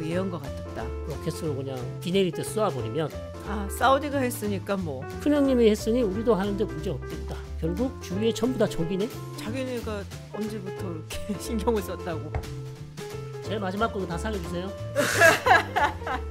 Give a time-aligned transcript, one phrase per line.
[0.00, 0.84] 뭐 예언과 같았다.
[1.08, 3.10] 로켓으로 그냥 비 내릴 때 쏘아버리면
[3.46, 7.36] 아 사우디가 했으니까 뭐 큰형님이 했으니 우리도 하는데 문제 없겠다.
[7.60, 9.08] 결국 주위에 전부 다 적이네.
[9.38, 10.02] 자기네가
[10.32, 12.32] 언제부터 이렇게 신경을 썼다고.
[13.44, 14.70] 제일 마지막 거다 살려주세요.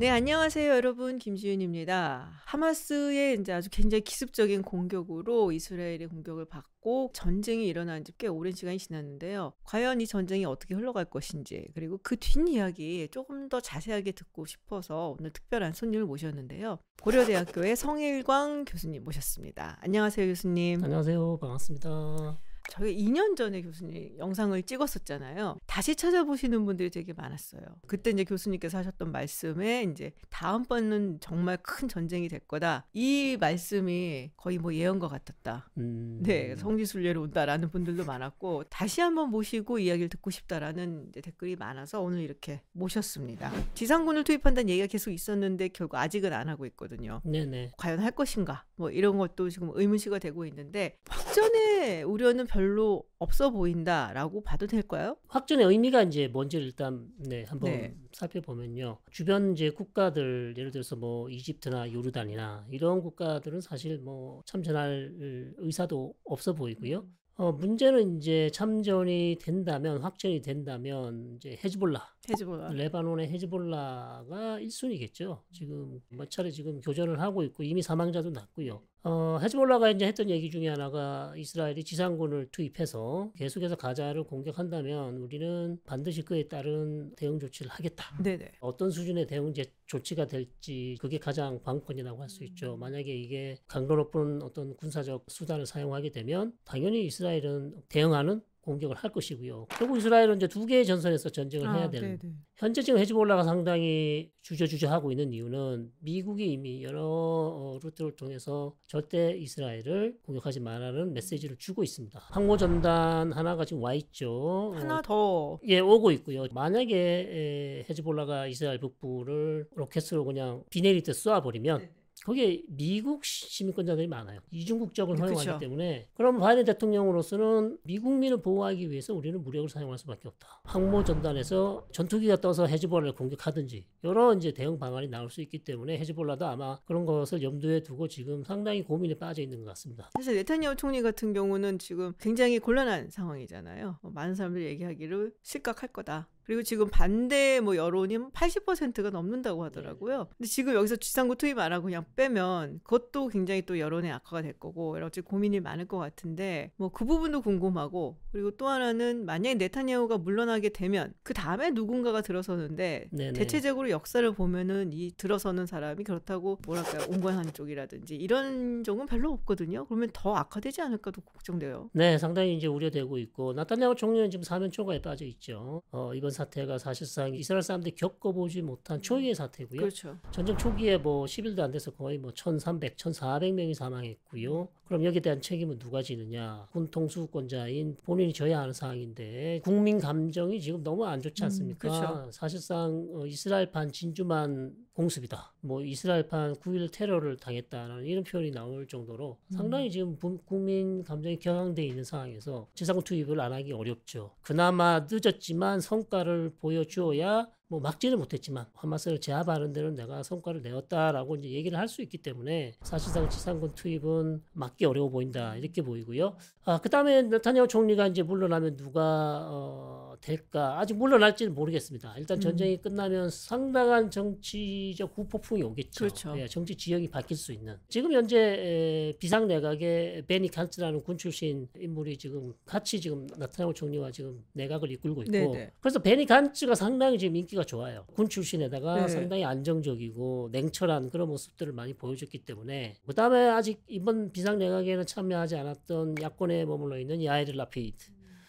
[0.00, 1.18] 네, 안녕하세요, 여러분.
[1.18, 2.30] 김지윤입니다.
[2.46, 8.78] 하마스의 이제 아주 굉장히 기습적인 공격으로 이스라엘의 공격을 받고 전쟁이 일어난 지 꽤 오랜 시간이
[8.78, 9.52] 지났는데요.
[9.62, 15.32] 과연 이 전쟁이 어떻게 흘러갈 것인지, 그리고 그 뒷이야기 조금 더 자세하게 듣고 싶어서 오늘
[15.32, 16.78] 특별한 손님을 모셨는데요.
[17.02, 19.76] 고려대학교의 성일광 교수님 모셨습니다.
[19.82, 20.82] 안녕하세요, 교수님.
[20.82, 21.36] 안녕하세요.
[21.42, 22.40] 반갑습니다.
[22.70, 25.58] 저희 2년 전에 교수님 영상을 찍었었잖아요.
[25.66, 27.62] 다시 찾아보시는 분들이 되게 많았어요.
[27.86, 32.86] 그때 이제 교수님께서 하셨던 말씀에 이제 다음번은 정말 큰 전쟁이 될 거다.
[32.92, 35.70] 이 말씀이 거의 뭐 예언과 같았다.
[35.78, 36.20] 음...
[36.22, 42.62] 네, 성지순례로 온다라는 분들도 많았고 다시 한번 모시고 이야기를 듣고 싶다라는 댓글이 많아서 오늘 이렇게
[42.72, 43.52] 모셨습니다.
[43.74, 47.20] 지상군을 투입한다는 얘기가 계속 있었는데 결국 아직은 안 하고 있거든요.
[47.24, 47.72] 네네.
[47.76, 48.64] 과연 할 것인가?
[48.76, 55.16] 뭐 이런 것도 지금 의문시가 되고 있는데 확전의 우려는 별로 없어 보인다라고 봐도 될까요?
[55.28, 57.94] 확전의 의미가 이제 뭔지를 일단 네 한번 네.
[58.12, 58.98] 살펴보면요.
[59.10, 66.54] 주변 이제 국가들 예를 들어서 뭐 이집트나 요르단이나 이런 국가들은 사실 뭐 참전할 의사도 없어
[66.54, 67.06] 보이고요.
[67.40, 72.72] 어, 문제는 이제 참전이 된다면 확전이 된다면 이제 헤즈볼라 헤즈볼라.
[72.74, 75.40] 레바논의 헤즈볼라가 1순위겠죠.
[75.50, 78.82] 지금 몇 차례 지금 교전을 하고 있고 이미 사망자도 났고요.
[79.02, 86.20] 어, 헤즈볼라가 이제 했던 얘기 중에 하나가 이스라엘이 지상군을 투입해서 계속해서 가자를 공격한다면 우리는 반드시
[86.22, 88.04] 그에 따른 대응 조치를 하겠다.
[88.22, 88.52] 네네.
[88.60, 92.76] 어떤 수준의 대응 제- 조치가 될지 그게 가장 관건이라고 할 수 있죠.
[92.76, 99.66] 만약에 이게 강도 높은 어떤 군사적 수단을 사용하게 되면 당연히 이스라엘은 대응하는 공격을 할 것이고요.
[99.70, 102.34] 결국 이스라엘은 이제 두 개의 전선에서 전쟁을 해야 되는 네네.
[102.56, 110.18] 현재 지금 헤즈볼라가 상당히 주저주저하고 있는 이유는 미국이 이미 여러 어, 루트를 통해서 절대 이스라엘을
[110.22, 112.18] 공격하지 말라는 메시지를 주고 있습니다.
[112.22, 114.72] 항모 전단 하나가 지금 와 있죠.
[114.76, 116.46] 하나 어, 더 예, 오고 있고요.
[116.52, 121.88] 만약에 에, 헤즈볼라가 이스라엘 북부를 로켓으로 그냥 비 내릴 때 쏘아버리면
[122.24, 124.40] 거기에 미국 시- 시민권자들이 많아요.
[124.50, 125.58] 이중 국적을 네, 허용하기 그쵸.
[125.58, 130.60] 때문에 그럼 바이든 대통령으로서는 미국민을 보호하기 위해서 우리는 무력을 사용할 수밖에 없다.
[130.64, 136.46] 항모 전단에서 전투기가 떠서 헤즈볼라를 공격하든지 여러 이제 대응 방안이 나올 수 있기 때문에 헤즈볼라도
[136.46, 140.10] 아마 그런 것을 염두에 두고 지금 상당히 고민에 빠져 있는 것 같습니다.
[140.14, 143.98] 사실 네타냐후 총리 같은 경우는 지금 굉장히 곤란한 상황이잖아요.
[144.02, 146.28] 어, 많은 사람들이 얘기하기를 실각할 거다.
[146.50, 150.26] 그리고 지금 반대 뭐 여론이 80%가 넘는다고 하더라고요.
[150.36, 154.54] 근데 지금 여기서 지상구 투입 안 하고 그냥 빼면 그것도 굉장히 또 여론의 악화가 될
[154.54, 159.54] 거고 여러 가지 고민이 많을 것 같은데 뭐 그 부분도 궁금하고 그리고 또 하나는 만약에
[159.54, 163.32] 네타냐후가 물러나게 되면 그 다음에 누군가가 들어서는데 네네.
[163.32, 169.84] 대체적으로 역사를 보면은 이 들어서는 사람이 그렇다고 뭐랄까요 온건한 쪽이라든지 이런 적은 별로 없거든요.
[169.86, 171.90] 그러면 더 악화되지 않을까도 걱정돼요.
[171.92, 175.82] 네, 상당히 이제 우려되고 있고 나타냐후 총리는 지금 사면 초과에 빠져 있죠.
[175.92, 179.78] 어, 이번 사태가 사실상 이스라엘 사람들이 겪어보지 못한 초유의 사태고요.
[179.80, 180.16] 그렇죠.
[180.30, 184.68] 전쟁 초기에 뭐 10일도 안 돼서 거의 뭐 1,300, 1,400명이 사망했고요.
[184.86, 186.66] 그럼 여기에 대한 책임은 누가 지느냐?
[186.72, 191.78] 군 통수권자인 본인이 져야 하는 상황인데 국민 감정이 지금 너무 안 좋지 않습니까?
[191.88, 192.30] 그렇죠.
[192.32, 195.54] 사실상 어, 이스라엘판 진주만 공습이다.
[195.60, 201.84] 뭐 이스라엘판 9일 테러를 당했다라는 이런 표현이 나올 정도로 상당히 지금 부- 국민 감정이 격앙돼
[201.84, 204.32] 있는 상황에서 지상군 투입을 안 하기 어렵죠.
[204.42, 211.50] 그나마 늦었지만 성과 를 보여주어야 뭐 막지는 못했지만 하마스를 제압하는 데는 내가 성과를 내었다라고 이제
[211.50, 216.36] 얘기를 할 수 있기 때문에 사실상 지상군 투입은 막기 어려워 보인다 이렇게 보이고요.
[216.64, 222.14] 아 그다음에 네타냐후 총리가 이제 물러나면 누가 어, 될까 아직 물러날지는 모르겠습니다.
[222.18, 222.40] 일단 음.
[222.40, 226.04] 전쟁이 끝나면 상당한 정치적 후폭풍이 오겠죠.
[226.04, 226.34] 그렇죠.
[226.38, 231.66] 예, 정치 지형이 바뀔 수 있는 지금 현재 에, 비상 내각의 베니 칸츠라는 군 출신
[231.76, 235.72] 인물이 지금 같이 지금 나타나고 총리와 지금 내각을 이끌고 있고 네네.
[235.80, 238.04] 그래서 베니 칸츠가 상당히 지금 인기가 좋아요.
[238.14, 239.08] 군 출신에다가 네.
[239.08, 246.16] 상당히 안정적이고 냉철한 그런 모습들을 많이 보여줬기 때문에 그다음에 아직 이번 비상 내각에는 참여하지 않았던
[246.20, 248.06] 야권에 머물러 있는 야이르 라피드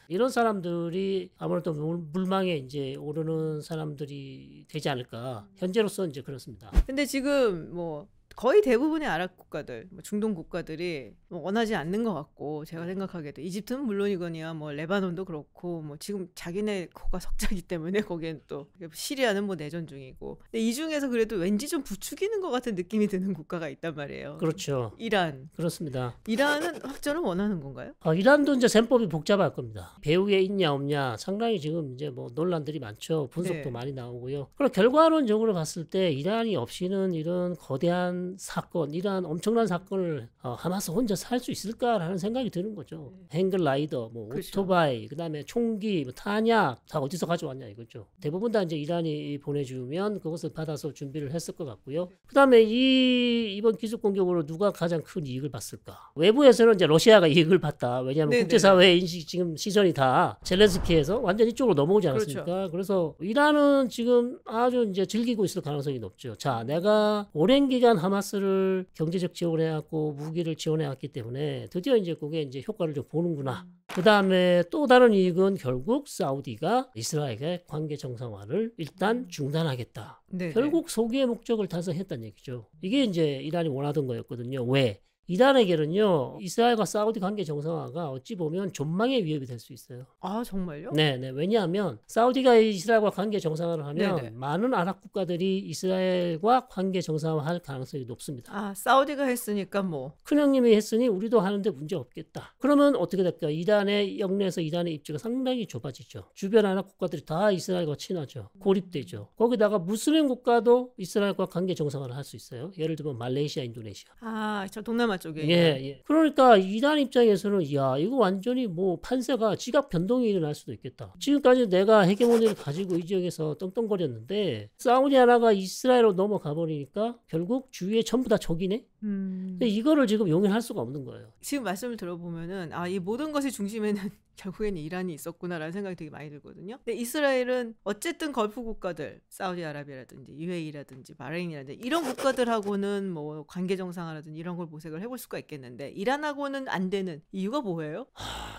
[0.07, 6.69] 이런 사람들이 아무래도 물- 물망에 이제 오르는 사람들이 되지 않을까 현재로서 이제 그렇습니다.
[6.85, 8.07] 근데 지금 뭐
[8.41, 13.85] 거의 대부분의 아랍 국가들, 뭐 중동 국가들이 뭐 원하지 않는 것 같고 제가 생각하기에도 이집트는
[13.85, 17.19] 물론이거니와 뭐 레바논도 그렇고 뭐 지금 자기네 코가
[17.55, 22.41] 석자기 때문에 거기엔 또 시리아는 뭐 내전 중이고 근데 이 중에서 그래도 왠지 좀 부추기는
[22.41, 24.39] 것 같은 느낌이 드는 국가가 있단 말이에요.
[24.39, 24.93] 그렇죠.
[24.97, 25.51] 이란.
[25.55, 26.17] 그렇습니다.
[26.25, 27.93] 이란은 확전을 원하는 건가요?
[28.03, 29.95] 어, 이란도 이제 셈법이 복잡할 겁니다.
[30.01, 33.29] 배후에 있냐 없냐 상당히 지금 이제 뭐 논란들이 많죠.
[33.31, 33.69] 분석도 네.
[33.69, 34.47] 많이 나오고요.
[34.55, 41.15] 그럼 결과론적으로 봤을 때 이란이 없이는 이런 거대한 사건, 이러한 엄청난 사건을 어, 하마스 혼자
[41.15, 43.13] 살 수 있을까라는 생각이 드는 거죠.
[43.31, 44.61] 행글라이더, 뭐 그렇죠.
[44.61, 48.05] 오토바이, 그다음에 총기, 뭐 탄약 다 어디서 가져왔냐 이거죠.
[48.21, 52.09] 대부분 다 이제 이란이 보내주면 그것을 받아서 준비를 했을 것 같고요.
[52.27, 56.11] 그다음에 이 이번 기습 공격으로 누가 가장 큰 이익을 봤을까?
[56.15, 58.01] 외부에서는 이제 러시아가 이익을 봤다.
[58.01, 58.43] 왜냐하면 네네네.
[58.43, 62.43] 국제사회의 인식 지금 시선이 다 젤렌스키에서 완전 이쪽으로 넘어오지 않았습니까?
[62.45, 62.71] 그렇죠.
[62.71, 66.35] 그래서 이란은 지금 아주 이제 즐기고 있을 가능성이 높죠.
[66.37, 72.93] 자, 내가 오랜 기간 하마스를 경제적 지원해왔고 무기를 지원해왔기 때문에 드디어 이제 그게 이제 효과를
[72.93, 73.65] 좀 보는구나.
[73.87, 80.23] 그 다음에 또 다른 이익은 결국 사우디가 이스라엘의 관계 정상화를 일단 중단하겠다.
[80.29, 80.51] 네.
[80.51, 82.67] 결국 소기의 목적을 달성했다는 얘기죠.
[82.81, 84.63] 이게 이제 이란이 원하던 거였거든요.
[84.65, 85.01] 왜?
[85.31, 90.05] 이란에게는요, 이스라엘과 사우디 관계 정상화가 어찌 보면 전망의 위협이 될 수 있어요.
[90.21, 90.91] 아 정말요?
[90.93, 91.29] 네, 네.
[91.29, 94.29] 왜냐하면 사우디가 이스라엘과 관계 정상화를 하면 네네.
[94.31, 98.51] 많은 아랍 국가들이 이스라엘과 관계 정상화할 가능성이 높습니다.
[98.55, 102.55] 아 사우디가 했으니까 뭐 큰형님이 했으니 우리도 하는데 문제 없겠다.
[102.57, 103.49] 그러면 어떻게 될까?
[103.49, 106.23] 이란의 영내에서 이란의 입지가 상당히 좁아지죠.
[106.33, 108.49] 주변 아랍 국가들이 다 이스라엘과 친하죠.
[108.59, 109.29] 고립되죠.
[109.37, 112.71] 거기다가 무슬림 국가도 이스라엘과 관계 정상화를 할 수 있어요.
[112.77, 114.11] 예를 들면 말레이시아, 인도네시아.
[114.21, 116.01] 아저 동남아 쪽에 예, 예.
[116.05, 121.13] 그러니까 이란 입장에서는 야 이거 완전히 뭐 판세가 지각 변동이 일어날 수도 있겠다.
[121.19, 128.37] 지금까지 내가 헤게모니를 가지고 이 지역에서 떵떵거렸는데 사우디아라가 이스라엘로 넘어가 버리니까 결국 주위에 전부 다
[128.37, 128.85] 적이네.
[129.03, 129.57] 음.
[129.61, 131.31] 이거를 지금 용인할 수가 없는 거예요.
[131.41, 134.01] 지금 말씀을 들어보면은 아 이 모든 것의 중심에는
[134.35, 136.77] 결국에는 이란이 있었구나라는 생각이 되게 많이 들거든요.
[136.83, 144.65] 근데 이스라엘은 어쨌든 걸프 국가들, 사우디아라비아라든지 UAE라든지 바레인이라든지 이런 국가들하고는 뭐 관계 정상화라든지 이런 걸
[144.65, 148.05] 모색을 해볼 수가 있겠는데 이란하고는 안 되는 이유가 뭐예요?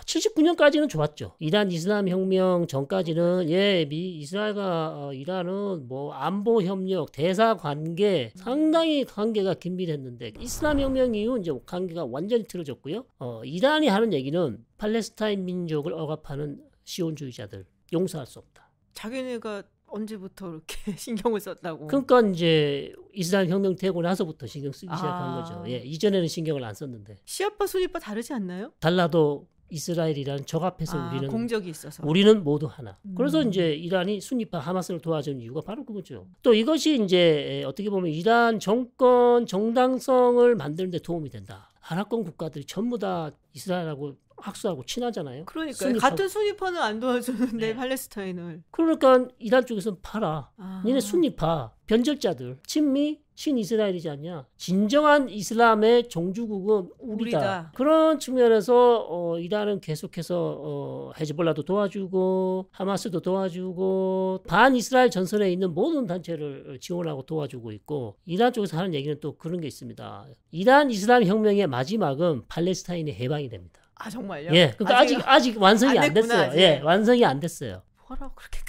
[0.05, 1.35] 79년까지는 좋았죠.
[1.39, 9.05] 이란 이슬람 혁명 전까지는 예, 미 이스라엘과 어, 이란은 뭐 안보 협력, 대사 관계 상당히
[9.05, 13.05] 관계가 긴밀했는데 이슬람 혁명 이후 이제 관계가 완전히 틀어졌고요.
[13.19, 18.69] 어, 이란이 하는 얘기는 팔레스타인 민족을 억압하는 시온주의자들 용서할 수 없다.
[18.93, 19.63] 자기네가
[19.93, 21.87] 언제부터 이렇게 신경을 썼다고?
[21.87, 25.35] 그러니까 이제 이스라엘 혁명 되고 나서부터 신경 쓰기 시작한 아.
[25.35, 25.63] 거죠.
[25.71, 28.71] 예, 이전에는 신경을 안 썼는데 시아파 순위파 다르지 않나요?
[28.79, 32.03] 달라도 이스라엘이란 적 앞에서 아, 우리는 공적이 있어서.
[32.05, 32.97] 우리는 모두 하나.
[33.05, 33.15] 음.
[33.15, 36.27] 그래서 이제 이란이 순위파 하마스를 도와준 이유가 바로 그거죠.
[36.43, 41.69] 또 이것이 이제 어떻게 보면 이란 정권 정당성을 만드는 데 도움이 된다.
[41.81, 45.45] 아랍권 국가들이 전부 다 이스라엘하고 학수하고 친하잖아요.
[45.45, 47.75] 그러니까 순위파- 같은 순위파는 안 도와주는데 네.
[47.75, 48.63] 팔레스타인을.
[48.71, 50.49] 그러니까 이란 쪽에서는 팔아.
[50.57, 50.83] 아.
[50.85, 54.45] 니네 순위파, 변절자들, 친미, 신이스라엘이지 않냐.
[54.57, 57.37] 진정한 이슬람의 종주국은 우리다.
[57.39, 57.71] 우리다.
[57.73, 66.05] 그런 측면에서 어, 이란은 계속해서 어, 헤즈볼라도 도와주고 하마스도 도와주고 반 이스라엘 전선에 있는 모든
[66.05, 70.25] 단체를 지원하고 도와주고 있고 이란 쪽에서 하는 얘기는 또 그런 게 있습니다.
[70.51, 73.81] 이란 이슬람 혁명의 마지막은 팔레스타인의 해방이 됩니다.
[74.03, 74.49] 아 정말요?
[74.53, 76.41] 예, 그러니까 아직 아직 완성이 안 안, 됐어요.
[76.43, 76.59] 아직.
[76.59, 77.81] 예, 완성이 안 됐어요.
[78.07, 78.59] 뭐라고 그렇게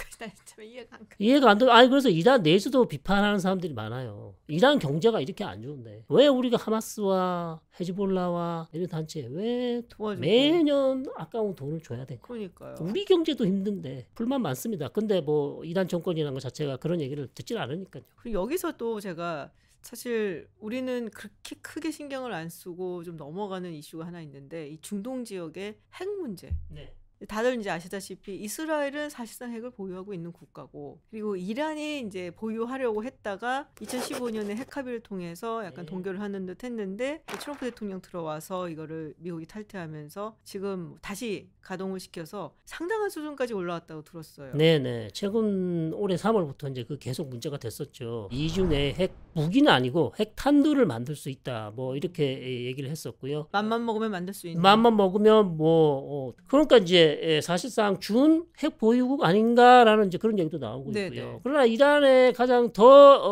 [0.55, 1.15] 진짜 이해가 안 가.
[1.19, 1.69] 이해가 안 돼.
[1.69, 4.35] 아니 그래서 이란 내에서도 비판하는 사람들이 많아요.
[4.47, 10.21] 이란 경제가 이렇게 안 좋은데 왜 우리가 하마스와 헤즈볼라와 이런 단체 왜 도와주고.
[10.21, 12.19] 매년 아까운 돈을 줘야 돼?
[12.21, 12.75] 그러니까요.
[12.79, 14.87] 우리 경제도 힘든데 불만 많습니다.
[14.89, 18.03] 근데 뭐 이란 정권이라는 것 자체가 그런 얘기를 듣질 않으니까요.
[18.15, 24.21] 그리고 여기서 또 제가 사실 우리는 그렇게 크게 신경을 안 쓰고 좀 넘어가는 이슈가 하나
[24.21, 26.55] 있는데 이 중동 지역의 핵 문제.
[26.69, 26.93] 네.
[27.27, 34.55] 다들 이제 아시다시피 이스라엘은 사실상 핵을 보유하고 있는 국가고 그리고 이란이 이제 보유하려고 했다가 2015년에
[34.55, 35.91] 핵 합의를 통해서 약간 네.
[35.91, 43.09] 동결을 하는 듯 했는데 트럼프 대통령 들어와서 이거를 미국이 탈퇴하면서 지금 다시 가동을 시켜서 상당한
[43.09, 44.53] 수준까지 올라왔다고 들었어요.
[44.55, 45.09] 네네.
[45.13, 48.29] 최근 올해 3월부터 이제 그 계속 문제가 됐었죠.
[48.31, 51.73] 2주 내에 핵 무기는 아니고 핵 탄두를 만들 수 있다.
[51.75, 53.47] 뭐 이렇게 얘기를 했었고요.
[53.51, 54.61] 맘만 먹으면 만들 수 있는.
[54.61, 60.59] 마음만 먹으면 뭐 어, 그러니까 이제 예, 사실상 준 핵 보유국 아닌가라는 이제 그런 얘기도
[60.59, 61.07] 나오고 네네.
[61.17, 61.39] 있고요.
[61.43, 62.85] 그러나 이란의 가장 더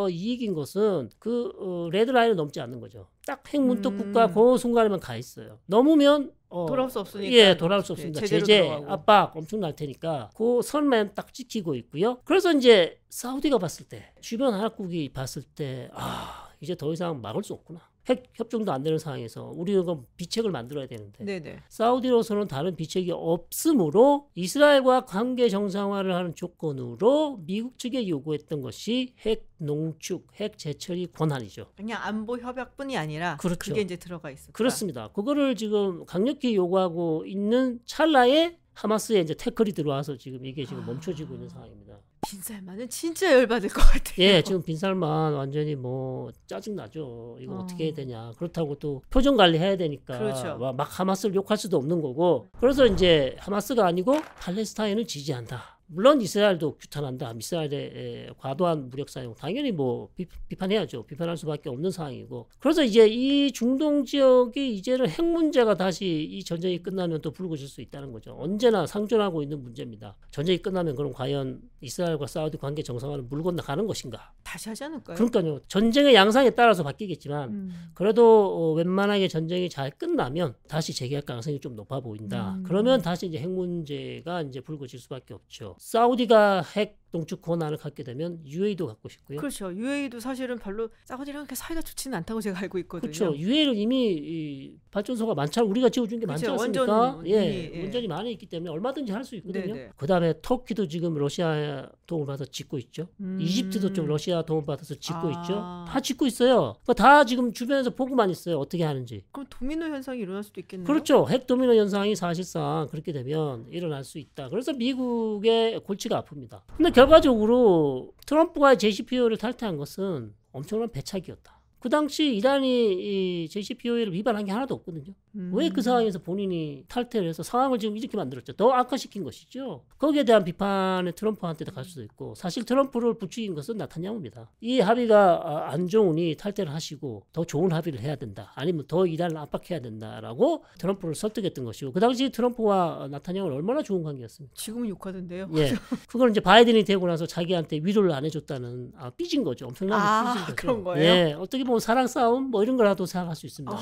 [0.03, 3.07] 어, 이익인 것은 그 어, 레드라인을 넘지 않는 거죠.
[3.25, 3.97] 딱 핵 문턱 음.
[3.97, 5.59] 국가 그 순간에만 가 있어요.
[5.65, 7.31] 넘으면 어, 돌아올 수 없으니까.
[7.33, 8.19] 예, 돌아올 수 예, 없습니다.
[8.19, 8.91] 제재로 제재, 들어가고.
[8.91, 12.19] 압박 엄청 날 테니까 그 선만 딱 지키고 있고요.
[12.25, 17.53] 그래서 이제 사우디가 봤을 때 주변 아랍국이 봤을 때 아, 이제 더 이상 막을 수
[17.53, 17.81] 없구나.
[18.09, 21.59] 핵 협정도 안 되는 상황에서 우리가 비책을 만들어야 되는데 네네.
[21.69, 30.27] 사우디로서는 다른 비책이 없으므로 이스라엘과 관계 정상화를 하는 조건으로 미국 측에 요구했던 것이 핵 농축,
[30.35, 31.67] 핵 재처리 권한이죠.
[31.75, 33.59] 그냥 안보 협약뿐이 아니라 그렇죠.
[33.59, 34.51] 그게 이제 들어가 있었다.
[34.51, 35.07] 그렇습니다.
[35.09, 41.47] 그거를 지금 강력히 요구하고 있는 찰나에 하마스의 이제 태클이 들어와서 지금 이게 지금 멈춰지고 있는
[41.47, 41.82] 상황입니다.
[42.27, 44.27] 빈살만은 진짜 열받을 것 같아요.
[44.27, 47.37] 예, 지금 빈살만 완전히 뭐 짜증 나죠.
[47.39, 47.57] 이거 어.
[47.59, 47.67] 어.
[47.67, 48.31] 떻게 해야 되냐.
[48.37, 50.57] 그렇다고 또 표정 관리해야 되니까 그렇죠.
[50.57, 52.47] 막, 막 하마스를 욕할 수도 없는 거고.
[52.59, 55.72] 그래서 이제 하마스가 아니고 팔레스타인을 지지한다.
[55.93, 57.33] 물론 이스라엘도 규탄한다.
[57.37, 61.05] 이스라엘의 에, 과도한 무력 사용 당연히 뭐 비, 비판해야죠.
[61.05, 62.49] 비판할 수밖에 없는 상황이고.
[62.59, 67.81] 그래서 이제 이 중동 지역이 이제는 핵 문제가 다시 이 전쟁이 끝나면 또 불거질 수
[67.81, 68.35] 있다는 거죠.
[68.39, 70.15] 언제나 상존하고 있는 문제입니다.
[70.31, 74.31] 전쟁이 끝나면 그럼 과연 이스라엘과 사우디 관계 정상화는 물 건너가는 것인가?
[74.43, 75.15] 다시 하지 않을까요?
[75.15, 75.59] 그러니까요.
[75.67, 77.73] 전쟁의 양상에 따라서 바뀌겠지만 음.
[77.93, 78.23] 그래도
[78.55, 82.55] 어, 웬만하게 전쟁이 잘 끝나면 다시 재개할 가능성이 좀 높아 보인다.
[82.55, 82.63] 음.
[82.63, 85.75] 그러면 다시 이제 핵 문제가 이제 불거질 수밖에 없죠.
[85.83, 89.37] 사우디가 핵 동축 권한을 갖게 되면 UAE도 갖고 싶고요.
[89.37, 89.71] 그렇죠.
[89.71, 93.11] UAE도 사실은 별로 사우디랑 그렇게 사이가 좋지는 않다고 제가 알고 있거든요.
[93.11, 93.37] 그렇죠.
[93.37, 95.67] UAE는 이미 이 발전소가 많잖아.
[95.67, 96.63] 우리가 지어준 게 많지 그렇죠.
[96.63, 97.15] 않습니까?
[97.15, 97.81] 원전 예, 예.
[97.83, 99.73] 원전이 많이 있기 때문에 얼마든지 할 수 있거든요.
[99.73, 99.89] 네네.
[99.95, 103.07] 그다음에 터키도 지금 러시아 도움을 받아서 짓고 있죠.
[103.21, 103.37] 음.
[103.39, 105.31] 이집트도 좀 러시아 도움 받아서 짓고 아.
[105.31, 105.85] 있죠.
[105.87, 106.75] 다 짓고 있어요.
[106.83, 108.57] 그러니까 다 지금 주변에서 보고만 있어요.
[108.57, 109.23] 어떻게 하는지.
[109.31, 110.85] 그럼 도미노 현상이 일어날 수도 있겠네요.
[110.85, 111.25] 그렇죠.
[111.29, 114.49] 핵 도미노 현상이 사실상 그렇게 되면 일어날 수 있다.
[114.49, 116.61] 그래서 미국의 골치가 아픕니다.
[116.75, 121.59] 근데 결 과적으로 트럼프가 JCPO를 탈퇴한 것은 엄청난 배착이었다.
[121.79, 125.13] 그 당시 이란이 이 JCPOA를 위반한 게 하나도 없거든요.
[125.35, 125.51] 음.
[125.53, 128.53] 왜그 상황에서 본인이 탈퇴를 해서 상황을 지금 이렇게 만들었죠?
[128.53, 129.83] 더 악화시킨 것이죠.
[129.97, 134.51] 거기에 대한 비판에 트럼프한테도 갈 수도 있고 사실 트럼프를 부추긴 것은 나타냐후입니다.
[134.61, 138.51] 이 합의가 아, 안 좋으니 탈퇴를 하시고 더 좋은 합의를 해야 된다.
[138.55, 144.53] 아니면 더 이란을 압박해야 된다라고 트럼프를 설득했던 것이고 그 당시 트럼프와 나타냐후는 얼마나 좋은 관계였습니까?
[144.55, 145.49] 지금은 욕하던데요.
[145.55, 145.71] 예,
[146.07, 149.65] 그걸 이제 바이든이 되고 나서 자기한테 위로를 안 해줬다는 아 삐진 거죠.
[149.67, 150.55] 엄청나게 아, 삐진 거죠.
[150.55, 151.03] 그런 거예요?
[151.03, 153.75] 예, 어떻게 보면 사랑 싸움 뭐 이런 거라도 생각할 수 있습니다.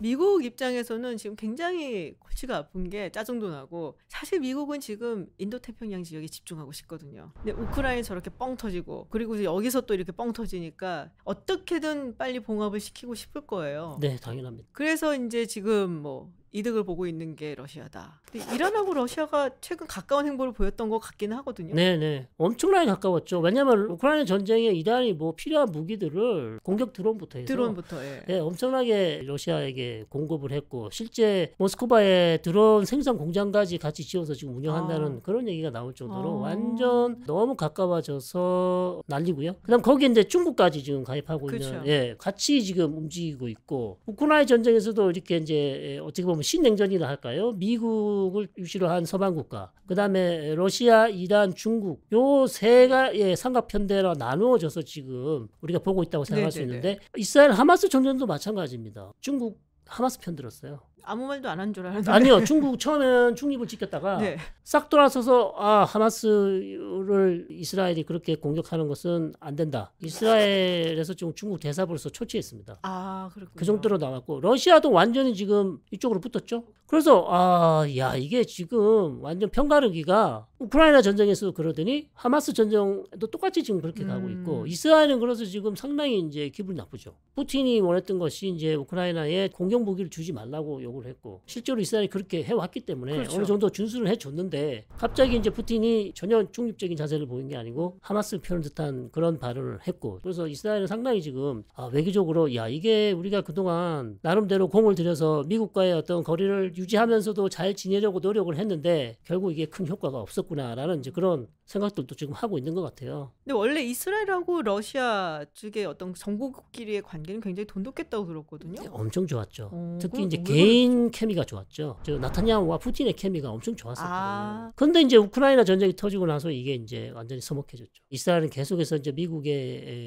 [0.00, 6.02] 미국 입장에서 는 지금 굉장히 골치가 아픈 게 짜증도 나고 사실 미국은 지금 인도 태평양
[6.02, 7.32] 지역에 집중하고 싶거든요.
[7.36, 13.14] 근데 우크라이나 저렇게 뻥 터지고 그리고 여기서 또 이렇게 뻥 터지니까 어떻게든 빨리 봉합을 시키고
[13.14, 13.98] 싶을 거예요.
[14.00, 14.68] 네, 당연합니다.
[14.72, 18.20] 그래서 이제 지금 뭐 이득을 보고 있는 게 러시아다.
[18.30, 21.74] 근데 이란하고 러시아가 최근 가까운 행보를 보였던 것 같기는 하거든요.
[21.74, 22.28] 네네.
[22.36, 23.40] 엄청나게 가까웠죠.
[23.40, 28.24] 왜냐하면 우크라이나 전쟁에 이란이 뭐 필요한 무기들을 공격 드론부터 해서 드론부터 예.
[28.28, 35.20] 예, 엄청나게 러시아에게 공급을 했고 실제 모스크바에 드론 생산 공장까지 같이 지어서 지금 운영한다는 아.
[35.22, 36.48] 그런 얘기가 나올 정도로 아.
[36.48, 39.54] 완전 너무 가까워져서 난리고요.
[39.62, 41.88] 그다음 거기 이제 중국까지 지금 가입하고 있는 그렇죠.
[41.88, 47.52] 예, 같이 지금 움직이고 있고 우크라이나 전쟁에서도 이렇게 이제 예, 어떻게 보면 신냉전이라 할까요?
[47.52, 54.82] 미국을 유시로 한 서방 국가, 그 다음에 러시아, 이란, 중국 요 세가 예, 삼각편대로 나누어져서
[54.82, 56.76] 지금 우리가 보고 있다고 생각할 수 네네네.
[56.76, 59.12] 있는데 이스라엘 하마스 전쟁도 마찬가지입니다.
[59.20, 60.80] 중국 하마스 편 들었어요.
[61.08, 62.10] 아무 말도 안 한 줄 알았는데.
[62.10, 64.36] 아니요, 중국 처음에는 중립을 지켰다가 네.
[64.64, 69.92] 싹 돌아서서 아 하마스를 이스라엘이 그렇게 공격하는 것은 안 된다.
[70.02, 72.80] 이스라엘에서 지금 중국 대사부로서 초치했습니다.
[72.82, 73.54] 아, 그렇군요.
[73.56, 76.64] 그 정도로 나왔고 러시아도 완전히 지금 이쪽으로 붙었죠.
[76.86, 84.04] 그래서 아, 야 이게 지금 완전 편가르기가 우크라이나 전쟁에서 그러더니 하마스 전쟁도 똑같이 지금 그렇게
[84.04, 84.32] 가고 음.
[84.40, 87.14] 있고 이스라엘은 그래서 지금 상당히 이제 기분이 나쁘죠.
[87.36, 92.42] 푸틴이 원했던 것이 이제 우크라이나에 공격 무기를 주지 말라고 요구 를 했고 실제로 이스라엘이 그렇게
[92.42, 93.36] 해왔기 때문에 그렇죠.
[93.36, 98.62] 어느 정도 준수를 해줬는데 갑자기 이제 푸틴이 전혀 중립적인 자세를 보인 게 아니고 하마스 표현
[98.62, 104.68] 듯한 그런 발언을 했고 그래서 이스라엘은 상당히 지금 아, 외교적으로 야 이게 우리가 그동안 나름대로
[104.68, 111.00] 공을 들여서 미국과의 어떤 거리를 유지하면서도 잘 지내려고 노력을 했는데 결국 이게 큰 효과가 없었구나라는
[111.00, 113.30] 이제 그런 생각들도 지금 하고 있는 것 같아요.
[113.44, 118.90] 근데 원래 이스라엘하고 러시아 측의 어떤 정국끼리의 관계는 굉장히 돈독했다고 들었거든요.
[118.90, 119.68] 엄청 좋았죠.
[119.70, 121.98] 어, 특히 이제 왜 개인 케미가 좋았죠.
[122.02, 124.14] 저 나타냐후와 푸틴의 케미가 엄청 좋았었거든요.
[124.18, 124.72] 아.
[124.74, 127.92] 근데 이제 우크라이나 전쟁이 터지고 나서 이게 이제 완전히 서먹해졌죠.
[128.10, 129.52] 이스라엘은 계속해서 이제 미국의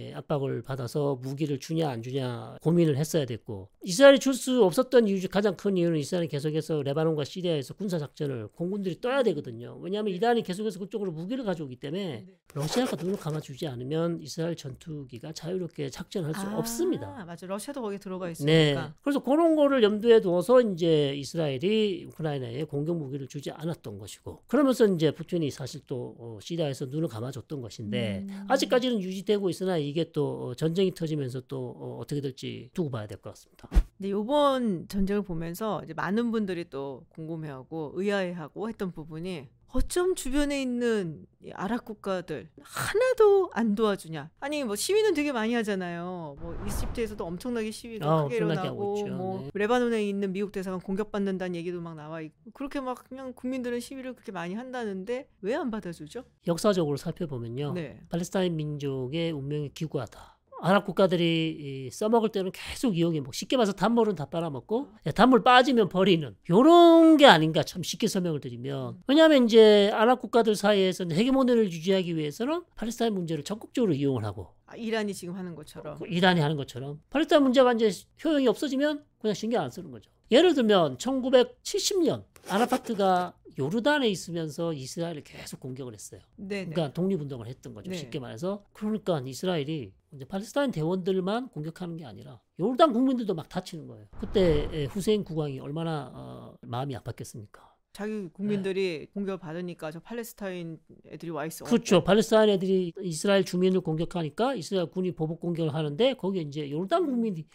[0.09, 5.19] 에, 압박을 받아서 무기를 주냐 안 주냐 고민을 했어야 됐고 이스라엘이 줄 수 없었던 이유
[5.21, 9.77] 중 가장 큰 이유는 이스라엘이 계속해서 레바논과 시리아에서 군사 작전을 공군들이 떠야 되거든요.
[9.81, 16.33] 왜냐하면 이란이 계속해서 그쪽으로 무기를 가져오기 때문에 러시아가 눈을 감아주지 않으면 이스라엘 전투기가 자유롭게 작전할
[16.33, 17.23] 수 아, 없습니다.
[17.25, 17.47] 맞아.
[17.47, 18.31] 러시아도 거기 들어가 네.
[18.33, 18.93] 있으니까.
[19.01, 25.11] 그래서 그런 거를 염두에 두어서 이제 이스라엘이 우크라이나에 공격 무기를 주지 않았던 것이고 그러면서 이제
[25.11, 28.45] 푸틴이 사실 또 어, 시리아에서 눈을 감아줬던 것인데 음.
[28.49, 33.17] 아직까지는 유지되고 있으나 이게 또 어, 전쟁이 터지면서 또 어, 어떻게 될지 두고 봐야 될
[33.21, 33.69] 것 같습니다.
[33.97, 41.25] 근데 이번 전쟁을 보면서 이제 많은 분들이 또 궁금해하고 의아해하고 했던 부분이 어쩜 주변에 있는
[41.43, 44.29] 이 아랍 국가들 하나도 안 도와주냐?
[44.41, 46.35] 아니 뭐 시위는 되게 많이 하잖아요.
[46.39, 49.07] 뭐 이집트에서도 엄청나게 시위가 아, 크게 일어나고.
[49.07, 49.49] 뭐 네.
[49.53, 54.31] 레바논에 있는 미국 대사관 공격받는다는 얘기도 막 나와 있고 그렇게 막 그냥 국민들은 시위를 그렇게
[54.31, 56.23] 많이 한다는데 왜 안 받아주죠?
[56.47, 57.73] 역사적으로 살펴보면요.
[57.73, 58.01] 네.
[58.09, 60.37] 팔레스타인 민족의 운명이 기구하다.
[60.61, 65.43] 아랍 국가들이 이 써먹을 때는 계속 이용해 뭐 쉽게 봐서 단물은 다 빨아먹고 야, 단물
[65.43, 71.65] 빠지면 버리는 요런 게 아닌가 참 쉽게 설명을 드리면 왜냐하면 이제 아랍 국가들 사이에서는 헤게모니를
[71.65, 75.97] 유지하기 위해서는 팔레스타인 문제를 적극적으로 이용을 하고 아, 이란이 지금 하는 것처럼.
[75.97, 77.91] 그 이란이 하는 것처럼 팔레스타인 문제가 이제
[78.23, 80.09] 효용이 없어지면 그냥 신경 안 쓰는 거죠.
[80.31, 86.21] 예를 들면 1970년 아라파트가 요르단에 있으면서 이스라엘을 계속 공격을 했어요.
[86.37, 86.65] 네.
[86.65, 86.69] 네.
[86.69, 87.89] 그러니까 독립운동을 했던 거죠.
[87.89, 87.97] 네.
[87.97, 88.63] 쉽게 말해서.
[88.73, 94.07] 그러니까 이스라엘이 이제 팔레스타인 대원들만 공격하는 게 아니라 요르단 국민들도 막 다치는 거예요.
[94.19, 97.71] 그때 에, 후세인 국왕이 얼마나 어, 마음이 아팠겠습니까?
[97.93, 101.65] 자기 국민들이 공격을 받으니까 저 팔레스타인 애들이 와 있어.
[101.65, 102.03] 그렇죠.
[102.03, 107.45] 팔레스타인 애들이 이스라엘 주민을 공격하니까 이스라엘 군이 보복 공격을 하는데 거기에 이제 요르단 국민이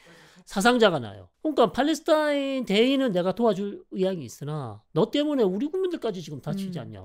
[0.46, 1.28] 사상자가 나요.
[1.42, 6.82] 그러니까 팔레스타인 대의는 내가 도와줄 의향이 있으나 너 때문에 우리 국민들까지 지금 다치지 음.
[6.82, 7.02] 않냐.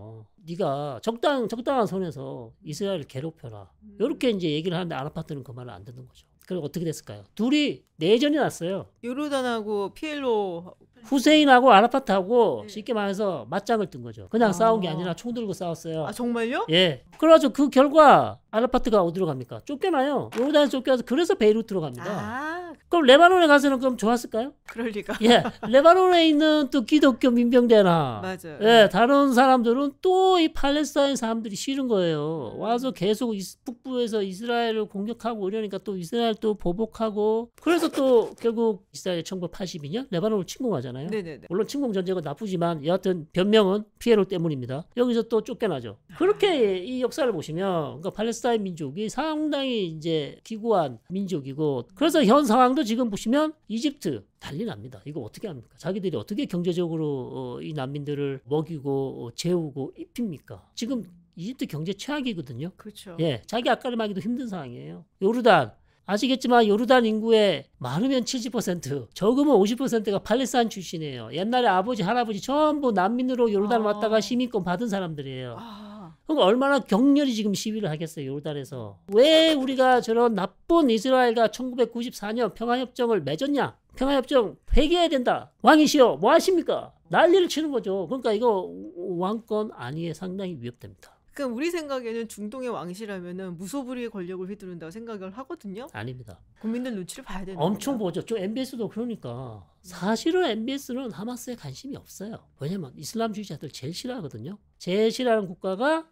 [0.48, 3.70] 네가 적당 적당한 선에서 이스라엘을 괴롭혀라.
[4.00, 6.28] 이렇게 이제 얘기를 하는데 아랍파트는 그 말을 안 듣는 거죠.
[6.48, 7.24] 그리고 어떻게 됐을까요?
[7.34, 8.88] 둘이 내전이 났어요.
[9.04, 12.68] 요르단하고 PLO 후세인하고 아라파트하고 네.
[12.68, 14.28] 쉽게 말해서 맞짱을 뜬 거죠.
[14.30, 14.54] 그냥 아.
[14.54, 16.06] 싸운 게 아니라 총 들고 싸웠어요.
[16.06, 16.68] 아 정말요?
[16.70, 17.04] 예.
[17.18, 19.62] 그래가지고 그 결과 아라파트가 어디로 갑니까?
[19.66, 20.30] 쫓겨나요.
[20.38, 22.06] 요르단에 쫓겨나서 그래서 베이루트로 갑니다.
[22.06, 24.54] 아 그럼 레바논에 가서는 그럼 좋았을까요?
[24.68, 25.18] 그럴 리가.
[25.24, 25.42] 예.
[25.68, 28.58] 레바논에 있는 또 기독교 민병대나 맞아요.
[28.62, 32.54] 예, 다른 사람들은 또 이 팔레스타인 사람들이 싫은 거예요.
[32.58, 39.24] 와서 계속 이스- 북부에서 이스라엘을 공격하고 이러니까 또 이스라엘 또 보복하고 그래서 또 결국 이스라엘
[39.24, 41.08] 1982년 레바논을 침공하잖아요.
[41.10, 41.48] 네네네.
[41.50, 44.86] 물론 침공 전쟁은 나쁘지만 여하튼 변명은 PLO 때문입니다.
[44.98, 45.98] 여기서 또 쫓겨나죠.
[46.18, 53.10] 그렇게 이 역사를 보시면 그러니까 팔레스타인 민족이 상당히 이제 기구한 민족이고 그래서 현 상황도 지금
[53.10, 55.02] 보시면 이집트 난리 납니다.
[55.06, 55.70] 이거 어떻게 합니까?
[55.78, 60.70] 자기들이 어떻게 경제적으로 어, 이 난민들을 먹이고 어, 재우고 입힙니까?
[60.76, 61.04] 지금
[61.36, 62.72] 이집트 경제 최악이거든요.
[62.76, 63.18] 그렇죠.
[63.20, 65.06] 예, 자기 하기도 힘든 상황이에요.
[65.22, 65.74] 요르단
[66.06, 71.30] 아시겠지만 요르단 인구의 많으면 70%, 적으면 50%가 팔레스타인 출신이에요.
[71.34, 73.86] 옛날에 아버지, 할아버지 전부 난민으로 요르단 아.
[73.86, 75.56] 왔다가 시민권 받은 사람들이에요.
[75.58, 75.91] 아
[76.36, 79.00] 그러니까 얼마나 격렬히 지금 시위를 하겠어요, 요르단에서.
[79.14, 83.78] 왜 우리가 저런 나쁜 이스라엘과 1994년 평화협정을 맺었냐?
[83.96, 85.52] 평화협정 폐기해야 된다.
[85.62, 86.94] 왕이시여, 뭐 하십니까?
[87.10, 88.08] 난리를 치는 거죠.
[88.08, 91.18] 그러니까 이거 왕권 안위에 상당히 위협됩니다.
[91.34, 95.88] 그러니까 우리 생각에는 중동의 왕실하면은 무소불위의 권력을 휘두른다고 생각을 하거든요.
[95.94, 96.40] 아닙니다.
[96.60, 98.08] 국민들 눈치를 봐야 되는 엄청 거예요.
[98.08, 98.22] 보죠.
[98.26, 102.38] 좀 MBS도 그러니까 사실은 MBS는 하마스에 관심이 없어요.
[102.60, 104.58] 왜냐면 이슬람주의자들 제일 싫어하거든요.
[104.78, 106.08] 제일 싫어하는 국가가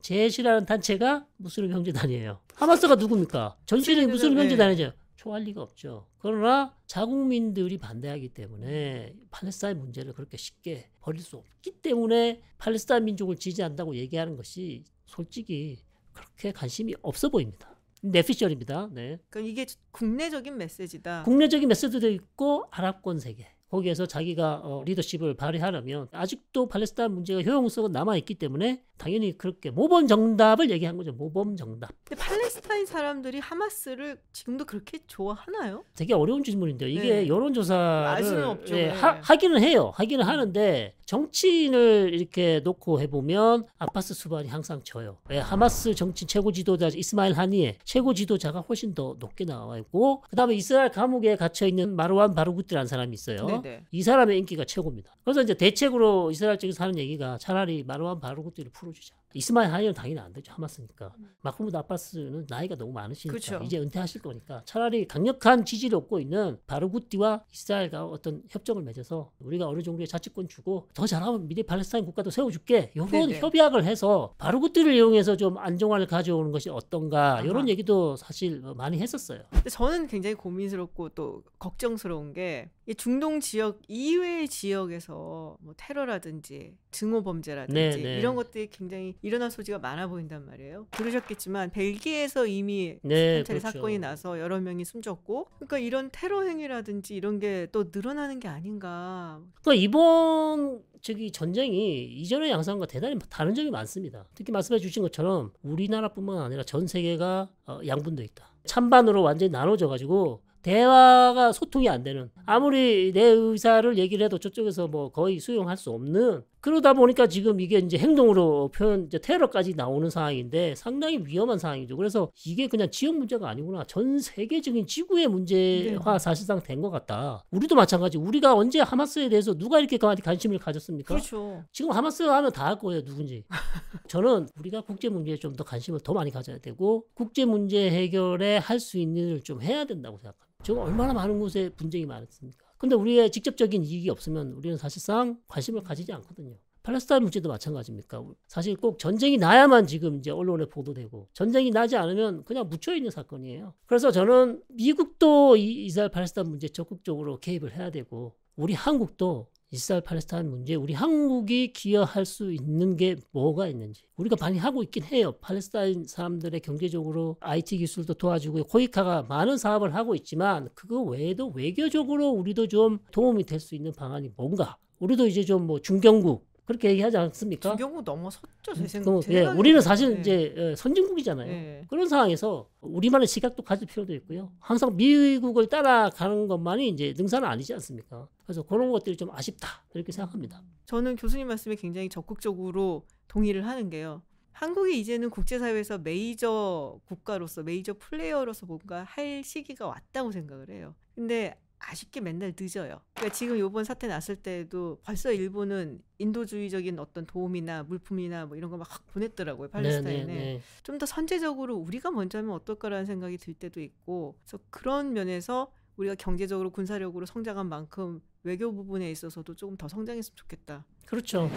[0.00, 2.40] 제일 싫어하는 단체가 무슬림 형제단이에요.
[2.54, 3.56] 하마스가 누굽니까?
[3.66, 4.42] 전신이 무슬림 네.
[4.42, 4.92] 형제단이죠.
[5.16, 6.06] 좋아할 리가 없죠.
[6.18, 13.96] 그러나 자국민들이 반대하기 때문에 팔레스타인 문제를 그렇게 쉽게 버릴 수 없기 때문에 팔레스타인 민족을 지지한다고
[13.96, 15.78] 얘기하는 것이 솔직히
[16.12, 17.74] 그렇게 관심이 없어 보입니다.
[18.02, 18.90] 내피셜입니다.
[18.92, 19.18] 네.
[19.30, 21.22] 그러니까 이게 국내적인 메시지다.
[21.22, 28.16] 국내적인 메시지도 있고 아랍권 세계 거기에서 자기가 어, 리더십을 발휘하려면 아직도 팔레스타인 문제가 효용성은 남아
[28.18, 31.12] 있기 때문에 당연히 그렇게 모범 정답을 얘기한 거죠.
[31.12, 31.90] 모범 정답.
[32.04, 35.84] 근데 팔레스타인 사람들이 하마스를 지금도 그렇게 좋아하나요?
[35.96, 36.88] 되게 어려운 질문인데요.
[36.88, 37.28] 이게 네.
[37.28, 38.76] 여론조사를 없죠.
[38.76, 38.88] 예, 네.
[38.90, 39.92] 하, 하기는 해요.
[39.96, 45.18] 하기는 하는데 정치인을 이렇게 놓고 해보면 아바스 수반이 항상 져요.
[45.30, 50.36] 예, 하마스 정치 최고 지도자 이스마일 하니의 최고 지도자가 훨씬 더 높게 나와 있고 그
[50.36, 53.46] 다음에 이스라엘 감옥에 갇혀 있는 마르완 바르구티라는 사람이 있어요.
[53.46, 53.82] 네 네.
[53.90, 55.16] 이 사람의 인기가 최고입니다.
[55.24, 59.14] 그래서 이제 대책으로 이스라엘 쪽에서 하는 얘기가 차라리 마르완 바르구티를 풀어주자.
[59.36, 60.52] 이스마일 하니는 당연히 안 되죠.
[60.52, 61.12] 하마스니까.
[61.40, 63.60] 마흐무드 아바스는 나이가 너무 많으시니까 그쵸.
[63.64, 69.82] 이제 은퇴하실 거니까 차라리 강력한 지지를 얻고 있는 바르구티와 이스라엘과 어떤 협정을 맺어서 우리가 어느
[69.82, 72.92] 정도의 자치권 주고 더 잘하면 미래 팔레스타인 국가도 세워줄게.
[72.94, 73.40] 이런 네네.
[73.40, 77.68] 협약을 해서 바르구티를 이용해서 좀 안정화를 가져오는 것이 어떤가 이런 아하.
[77.68, 79.40] 얘기도 사실 많이 했었어요.
[79.50, 87.74] 근데 저는 굉장히 고민스럽고 또 걱정스러운 게이 중동 지역 이외의 지역에서 뭐 테러라든지 증오 범죄라든지
[87.74, 88.18] 네, 네.
[88.18, 90.86] 이런 것들이 굉장히 일어날 소지가 많아 보인단 말이에요.
[90.92, 93.78] 들으셨겠지만 벨기에에서 이미 네, 한 차례 그렇죠.
[93.78, 99.40] 사건이 나서 여러 명이 숨졌고 그러니까 이런 테러 행위라든지 이런 게 또 늘어나는 게 아닌가.
[99.62, 104.26] 그러니까 이번 저기 전쟁이 이전의 양상과 대단히 다른 점이 많습니다.
[104.34, 108.46] 특히 말씀해 주신 것처럼 우리나라뿐만 아니라 전 세계가 어, 양분돼 있다.
[108.66, 115.10] 찬반으로 완전히 나눠져 가지고 대화가 소통이 안 되는 아무리 내 의사를 얘기를 해도 저쪽에서 뭐
[115.12, 120.74] 거의 수용할 수 없는 그러다 보니까 지금 이게 이제 행동으로 표현 이제 테러까지 나오는 상황인데
[120.74, 121.94] 상당히 위험한 상황이죠.
[121.98, 123.84] 그래서 이게 그냥 지역 문제가 아니구나.
[123.84, 126.18] 전 세계적인 지구의 문제화 네.
[126.18, 127.44] 사실상 된 것 같다.
[127.50, 128.16] 우리도 마찬가지.
[128.16, 131.14] 우리가 언제 하마스에 대해서 누가 이렇게 관- 관심을 가졌습니까?
[131.14, 131.62] 그렇죠.
[131.72, 133.44] 지금 하마스 하면 다 할 거예요 누군지
[134.08, 138.80] 저는 우리가 국제 문제에 좀 더 관심을 더 많이 가져야 되고 국제 문제 해결에 할
[138.80, 143.30] 수 있는 일을 좀 해야 된다고 생각합니다 지금 얼마나 많은 곳에 분쟁이 많습니까 근데 우리의
[143.30, 148.22] 직접적인 이익이 없으면 우리는 사실상 관심을 가지지 않거든요 팔레스타인 문제도 마찬가지입니까?
[148.46, 153.72] 사실 꼭 전쟁이 나야만 지금 이제 언론에 보도되고 전쟁이 나지 않으면 그냥 묻혀 있는 사건이에요.
[153.86, 160.48] 그래서 저는 미국도 이 이스라엘 팔레스타인 문제 적극적으로 개입을 해야 되고 우리 한국도 이스라엘 팔레스타인
[160.48, 165.32] 문제 우리 한국이 기여할 수 있는 게 뭐가 있는지 우리가 많이 하고 있긴 해요.
[165.40, 172.68] 팔레스타인 사람들의 경제적으로 IT 기술도 도와주고 코이카가 많은 사업을 하고 있지만 그거 외에도 외교적으로 우리도
[172.68, 177.70] 좀 도움이 될 수 있는 방안이 뭔가 우리도 이제 좀 뭐 중경국 그렇게 얘기하지 않습니까?
[177.70, 179.04] 중경국 넘어섰죠 제 생각.
[179.10, 179.44] 그럼, 제 예.
[179.44, 180.20] 우리는 사실 네.
[180.20, 181.46] 이제 예, 선진국이잖아요.
[181.46, 181.86] 네.
[181.88, 184.50] 그런 상황에서 우리만의 시각도 가질 필요도 있고요.
[184.60, 188.28] 항상 미국을 따라가는 것만이 이제 능사는 아니지 않습니까?
[188.44, 190.62] 그래서 그런 것들이 좀 아쉽다 이렇게 생각합니다.
[190.86, 194.22] 저는 교수님 말씀에 굉장히 적극적으로 동의를 하는 게요.
[194.52, 200.94] 한국이 이제는 국제사회에서 메이저 국가로서 메이저 플레이어로서 뭔가 할 시기가 왔다고 생각을 해요.
[201.14, 201.58] 근데
[201.90, 203.00] 아쉽게 맨날 늦어요.
[203.14, 208.88] 그러니까 지금 이번 사태 났을 때도 벌써 일본은 인도주의적인 어떤 도움이나 물품이나 뭐 이런 거막
[209.12, 210.24] 보냈더라고요 팔레스타인에.
[210.24, 210.62] 네, 네.
[210.82, 216.70] 좀더 선제적으로 우리가 먼저 하면 어떨까라는 생각이 들 때도 있고 그래서 그런 면에서 우리가 경제적으로
[216.70, 220.84] 군사력으로 성장한 만큼 외교 부분에 있어서도 조금 더 성장했으면 좋겠다.
[221.06, 221.50] 그렇죠.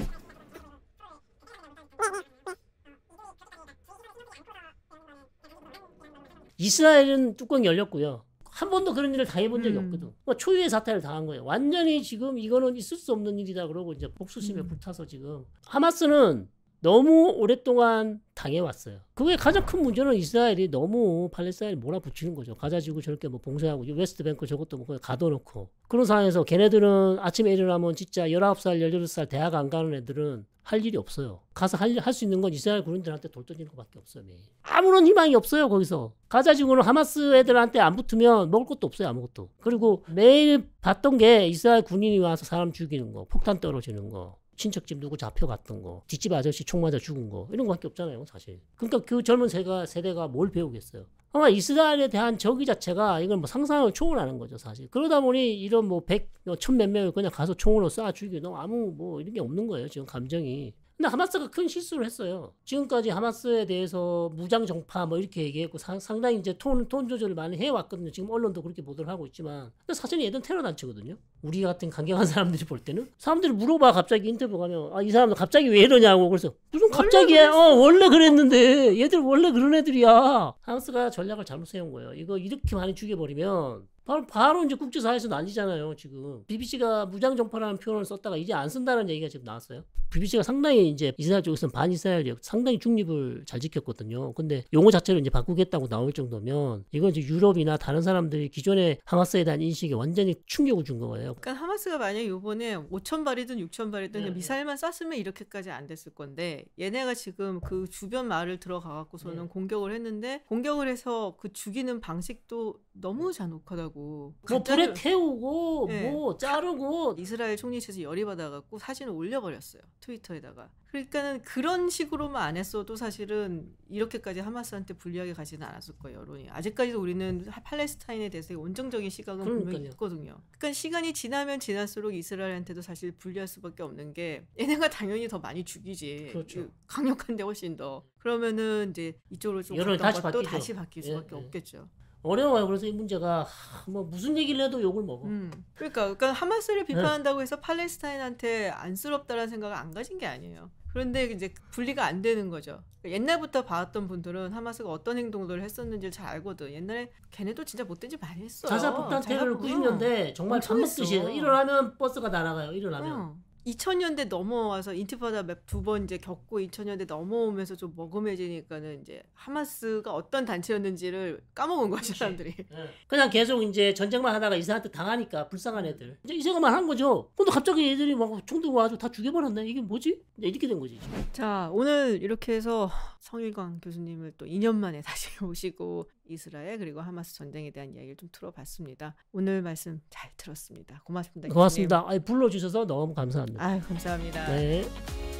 [6.58, 8.27] 이스라엘은 뚜껑이 열렸고요.
[8.58, 9.86] 한 번도 그런 일을 당해본 적이 음.
[9.86, 10.12] 없거든.
[10.26, 11.46] 뭐 초유의 사태를 당한 거예요.
[11.46, 14.68] 완전히 지금 이거는 있을 수 없는 일이다 그러고 이제 복수심에 음.
[14.68, 19.00] 불타서 지금 하마스는 너무 오랫동안 당해왔어요.
[19.14, 22.56] 그게 가장 큰 문제는 이스라엘이 너무 팔레스타인을 몰아붙이는 거죠.
[22.56, 28.28] 가자지구 저렇게 뭐 봉쇄하고 웨스트뱅크 저것도 뭐 그냥 가둬놓고 그런 상황에서 걔네들은 아침에 일어나면 진짜
[28.28, 31.40] 19살, 18살 대학 안 가는 애들은 할 일이 없어요.
[31.54, 34.26] 가서 할 수 있는 건 이스라엘 군인들한테 돌 던지는 것밖에 없어요.
[34.28, 34.42] 매일.
[34.64, 35.70] 아무런 희망이 없어요.
[35.70, 36.12] 거기서.
[36.28, 39.08] 가자지구는 하마스 애들한테 안 붙으면 먹을 것도 없어요.
[39.08, 39.50] 아무것도.
[39.62, 44.38] 그리고 매일 봤던 게 이스라엘 군인이 와서 사람 죽이는 거, 폭탄 떨어지는 거.
[44.58, 48.60] 친척집 누구 잡혀갔던 거, 뒷집 아저씨 총 맞아 죽은 거 이런 거밖에 없잖아요, 사실.
[48.76, 51.06] 그러니까 그 젊은 세가 세대가 뭘 배우겠어요?
[51.34, 54.88] 아마 이스라엘에 대한 적의 자체가 이건 뭐 상상을 초월하는 거죠, 사실.
[54.90, 59.22] 그러다 보니 이런 뭐 백, 천 몇 명을 그냥 가서 총으로 쏴 죽이고 아무 뭐
[59.22, 60.74] 이런 게 없는 거예요, 지금 감정이.
[60.98, 62.54] 근데 하마스가 큰 실수를 했어요.
[62.66, 67.56] 지금까지 하마스에 대해서 무장 정파 뭐 이렇게 얘기했고 상, 상당히 이제 톤, 톤 조절을 많이
[67.56, 68.10] 해왔거든요.
[68.10, 69.72] 지금 언론도 그렇게 보도를 하고 있지만.
[69.86, 71.16] 근데 사실 얘는 테러 단체거든요.
[71.44, 75.70] 우리 같은 강경한 사람들이 볼 때는 사람들이 물어봐 갑자기 인터뷰 가면 아 이 사람들 갑자기
[75.70, 81.66] 왜 이러냐고 그래서 무슨 갑자기 어 원래 그랬는데 얘들 원래 그런 애들이야 하마스가 전략을 잘못
[81.68, 88.06] 세운 거예요 이거 이렇게 많이 죽여버리면 바로 바로 이제 국제사회에서 난리잖아요 지금 BBC가 무장정파라는 표현을
[88.06, 93.44] 썼다가 이제 안 쓴다는 얘기가 지금 나왔어요 BBC가 상당히 이제 이스라엘 쪽에서는 반이스라엘이었 상당히 중립을
[93.46, 99.00] 잘 지켰거든요 근데 용어 자체를 이제 바꾸겠다고 나올 정도면 이건 이제 유럽이나 다른 사람들이 기존의
[99.04, 104.22] 하마스에 대한 인식에 완전히 충격을 준 거예요 그러니까 하마스가 만약 요번에 5천 발이든 6천 발이든
[104.22, 104.36] 네, 네.
[104.36, 109.50] 미사일만 쐈으면 이렇게까지 안 됐을 건데 얘네가 지금 그 주변 마을을 들어가 갖고서는 네.
[109.50, 113.97] 공격을 했는데 공격을 해서 그 죽이는 방식도 너무 잔혹하다고.
[113.98, 116.12] 뭐 가짜를- 불에 태우고 네.
[116.12, 120.70] 뭐 자르고 이스라엘 총리 측이 열이 받아갖고 사진을 올려버렸어요 트위터에다가.
[120.88, 126.50] 그러니까는 그런 식으로만 안 했어도 사실은 이렇게까지 하마스한테 불리하게 가지는 않았을 거예요 여론이.
[126.50, 129.90] 아직까지도 우리는 하- 팔레스타인에 대해서 원정적인 시각은 분명히 그러니까요.
[129.92, 130.38] 있거든요.
[130.58, 136.30] 그러니까 시간이 지나면 지날수록 이스라엘한테도 사실 불리할 수밖에 없는 게 얘네가 당연히 더 많이 죽이지.
[136.32, 136.62] 그렇죠.
[136.62, 138.04] 그 강력한데 훨씬 더.
[138.20, 140.44] 그러면은 이제 이쪽으로 좀 갔던 다시 바뀌죠.
[140.50, 141.40] 다시 바뀔 예, 수밖에 예.
[141.40, 141.90] 없겠죠.
[142.28, 142.68] 어려워요.
[142.68, 145.26] 그래서 이 문제가 하, 뭐 무슨 얘기를 해도 욕을 먹어.
[145.28, 145.52] 음.
[145.76, 146.88] 그러니까, 그러니까 하마스를 네.
[146.88, 150.70] 비판한다고 해서 팔레스타인한테 안쓰럽다라는 생각을 안 가진 게 아니에요.
[150.92, 152.82] 그런데 이제 분리가 안 되는 거죠.
[153.06, 156.72] 옛날부터 봐왔던 분들은 하마스가 어떤 행동들을 했었는지를 잘 알거든.
[156.74, 158.68] 옛날에 걔네도 진짜 못된 짓 많이 했어.
[158.68, 161.04] 자사 폭탄 테러를 90년대 정말 했어.
[161.04, 162.72] 일어나면 버스가 날아가요.
[162.72, 163.12] 일어나면.
[163.14, 163.47] 어.
[163.72, 171.42] 2000년대 넘어와서 인티파다 두 번 이제 겪고 2000년대 넘어오면서 좀 머금해지니까는 이제 하마스가 어떤 단체였는지를
[171.54, 172.14] 까먹은 그치.
[172.14, 172.56] 사람들이.
[172.60, 172.66] 예.
[173.08, 177.32] 그냥 계속 이제 전쟁만 하다가 이사한테 당하니까 불쌍한 애들 이제 이 생각만 한 거죠.
[177.36, 179.68] 근데 갑자기 애들이 막 총 들고 와서 다 죽여버렸네.
[179.68, 180.22] 이게 뭐지?
[180.38, 181.00] 이렇게 된 거지.
[181.02, 181.26] 지금.
[181.34, 187.72] 자 오늘 이렇게 해서 성일광 교수님을 또 2년 만에 다시 오시고 이스라엘 그리고 하마스 전쟁에
[187.72, 189.16] 대한 이야기를 좀 들어봤습니다.
[189.32, 191.02] 오늘 말씀 잘 들었습니다.
[191.06, 191.54] 고맙습니다.
[191.54, 192.04] 고맙습니다.
[192.08, 193.64] 아이, 불러주셔서 너무 감사합니다.
[193.66, 194.48] 아유 감사합니다.
[194.48, 195.37] 네.